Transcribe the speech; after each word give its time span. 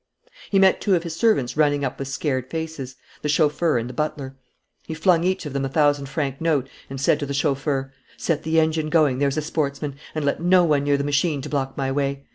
He 0.49 0.57
met 0.57 0.81
two 0.81 0.95
of 0.95 1.03
his 1.03 1.15
servants 1.15 1.55
running 1.55 1.85
up 1.85 1.99
with 1.99 2.07
scared 2.07 2.49
faces, 2.49 2.95
the 3.21 3.29
chauffeur 3.29 3.77
and 3.77 3.87
the 3.87 3.93
butler. 3.93 4.35
He 4.87 4.95
flung 4.95 5.23
each 5.23 5.45
of 5.45 5.53
them 5.53 5.63
a 5.63 5.69
thousand 5.69 6.07
franc 6.09 6.41
note 6.41 6.67
and 6.89 6.99
said 6.99 7.19
to 7.19 7.27
the 7.27 7.35
chauffeur: 7.35 7.93
"Set 8.17 8.41
the 8.41 8.59
engine 8.59 8.89
going, 8.89 9.19
there's 9.19 9.37
a 9.37 9.43
sportsman, 9.43 9.93
and 10.15 10.25
let 10.25 10.41
no 10.41 10.63
one 10.63 10.85
near 10.85 10.97
the 10.97 11.03
machine 11.03 11.39
to 11.43 11.49
block 11.49 11.77
my 11.77 11.91
way. 11.91 12.25